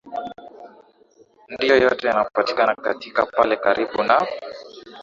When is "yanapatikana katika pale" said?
2.07-3.55